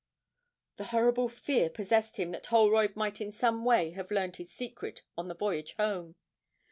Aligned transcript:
The 0.77 0.85
horrible 0.85 1.29
fear 1.29 1.69
possessed 1.69 2.17
him 2.17 2.31
that 2.31 2.47
Holroyd 2.47 2.95
might 2.95 3.21
in 3.21 3.31
some 3.31 3.63
way 3.65 3.91
have 3.91 4.09
learned 4.09 4.37
his 4.37 4.49
secret 4.51 5.03
on 5.15 5.27
the 5.27 5.35
voyage 5.35 5.75
home. 5.75 6.15